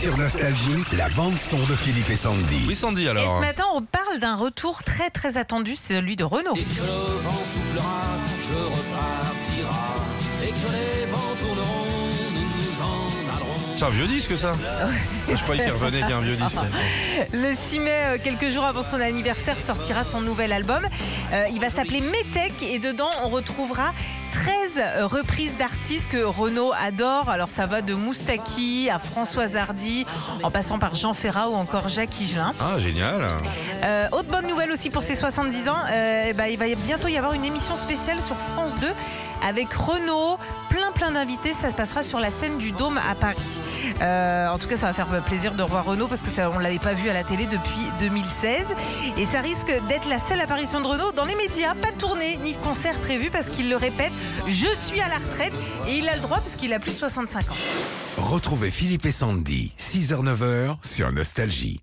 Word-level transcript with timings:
Sur 0.00 0.16
Nostalgie, 0.16 0.82
la 0.96 1.10
bande-son 1.10 1.58
de 1.58 1.74
Philippe 1.74 2.08
et 2.08 2.16
Sandy. 2.16 2.64
Oui, 2.66 2.74
Sandy, 2.74 3.04
Et 3.04 3.08
alors. 3.08 3.36
ce 3.36 3.44
matin, 3.46 3.64
on 3.74 3.82
parle 3.82 4.18
d'un 4.18 4.34
retour 4.34 4.82
très 4.82 5.10
très 5.10 5.36
attendu, 5.36 5.76
c'est 5.76 5.96
celui 5.96 6.16
de 6.16 6.24
Renault. 6.24 6.54
Et 6.56 6.62
que 6.62 6.80
le 6.80 7.18
vent 7.20 7.42
soufflera, 7.52 8.16
je 8.48 8.54
repartira. 8.54 9.96
Et 10.42 10.46
que 10.48 10.72
les 10.72 11.04
vents 11.10 11.18
tourneront, 11.38 12.06
nous 12.32 12.40
nous 12.40 12.82
en 12.82 13.36
allerons. 13.36 13.76
C'est 13.76 13.84
un 13.84 13.90
vieux 13.90 14.06
disque, 14.06 14.38
ça 14.38 14.54
Je 15.28 15.34
croyais 15.42 15.64
qu'il 15.64 15.72
revenait 15.72 16.00
qu'un 16.00 16.20
vieux 16.22 16.36
disque. 16.36 16.56
Le 17.34 17.52
6 17.54 17.80
mai, 17.80 17.90
euh, 17.90 18.18
quelques 18.24 18.48
jours 18.50 18.64
avant 18.64 18.82
son 18.82 19.02
anniversaire, 19.02 19.60
sortira 19.60 20.02
son 20.02 20.22
nouvel 20.22 20.52
album. 20.52 20.82
Euh, 21.32 21.44
il 21.52 21.60
va 21.60 21.68
s'appeler 21.68 22.00
Metec 22.00 22.54
et 22.62 22.78
dedans, 22.78 23.10
on 23.22 23.28
retrouvera 23.28 23.92
13 24.44 25.04
reprises 25.04 25.54
d'artistes 25.58 26.10
que 26.10 26.22
Renault 26.24 26.72
adore. 26.72 27.28
Alors 27.28 27.50
ça 27.50 27.66
va 27.66 27.82
de 27.82 27.92
Moustaki 27.92 28.88
à 28.88 28.98
Françoise 28.98 29.54
Hardy, 29.54 30.06
en 30.42 30.50
passant 30.50 30.78
par 30.78 30.94
Jean 30.94 31.12
Ferrat 31.12 31.50
ou 31.50 31.54
encore 31.54 31.88
Jacques 31.88 32.18
Higelin. 32.18 32.54
Ah, 32.58 32.78
génial. 32.78 33.28
Euh, 33.82 34.08
autre 34.12 34.28
bonne 34.28 34.46
nouvelle 34.46 34.72
aussi 34.72 34.88
pour 34.88 35.02
ses 35.02 35.14
70 35.14 35.68
ans, 35.68 35.74
euh, 35.92 36.24
eh 36.28 36.32
ben, 36.32 36.46
il 36.46 36.58
va 36.58 36.64
bientôt 36.74 37.08
y 37.08 37.18
avoir 37.18 37.34
une 37.34 37.44
émission 37.44 37.76
spéciale 37.76 38.22
sur 38.22 38.36
France 38.36 38.72
2 38.80 38.86
avec 39.46 39.72
Renault, 39.74 40.38
plein 40.70 40.79
plein 41.10 41.20
d'invités. 41.20 41.52
Ça 41.54 41.70
se 41.70 41.74
passera 41.74 42.02
sur 42.02 42.20
la 42.20 42.30
scène 42.30 42.58
du 42.58 42.72
Dôme 42.72 42.98
à 42.98 43.14
Paris. 43.14 43.60
Euh, 44.00 44.48
en 44.48 44.58
tout 44.58 44.66
cas, 44.66 44.76
ça 44.76 44.86
va 44.86 44.92
faire 44.92 45.24
plaisir 45.24 45.54
de 45.54 45.62
revoir 45.62 45.84
Renault 45.84 46.08
parce 46.08 46.22
que 46.22 46.30
ça, 46.30 46.50
on 46.50 46.58
l'avait 46.58 46.78
pas 46.78 46.94
vu 46.94 47.08
à 47.08 47.12
la 47.12 47.24
télé 47.24 47.46
depuis 47.46 47.90
2016 47.98 48.66
et 49.16 49.26
ça 49.26 49.40
risque 49.40 49.72
d'être 49.88 50.08
la 50.08 50.18
seule 50.18 50.40
apparition 50.40 50.80
de 50.80 50.86
Renault 50.86 51.12
dans 51.12 51.24
les 51.24 51.36
médias. 51.36 51.74
Pas 51.74 51.90
de 51.92 51.98
tournée 51.98 52.38
ni 52.42 52.52
de 52.52 52.58
concert 52.58 52.98
prévu 53.00 53.30
parce 53.30 53.50
qu'il 53.50 53.68
le 53.68 53.76
répète. 53.76 54.12
Je 54.46 54.68
suis 54.76 55.00
à 55.00 55.08
la 55.08 55.16
retraite 55.16 55.54
et 55.88 55.98
il 55.98 56.08
a 56.08 56.14
le 56.14 56.22
droit 56.22 56.38
parce 56.38 56.56
qu'il 56.56 56.72
a 56.72 56.78
plus 56.78 56.92
de 56.92 56.98
65 56.98 57.50
ans. 57.50 57.54
Retrouvez 58.16 58.70
Philippe 58.70 59.06
et 59.06 59.12
Sandy, 59.12 59.72
6h-9h 59.78 60.76
sur 60.84 61.10
Nostalgie. 61.12 61.80